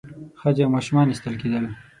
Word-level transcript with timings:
ښځې 0.41 0.61
او 0.63 0.71
ماشومان 0.75 1.07
ایستل 1.09 1.35
کېدل. 1.41 1.65